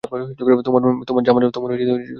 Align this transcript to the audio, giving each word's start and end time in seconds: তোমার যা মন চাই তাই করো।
তোমার 1.05 1.23
যা 1.25 1.31
মন 1.33 1.41
চাই 1.41 1.53
তাই 1.53 1.61
করো। 1.63 1.73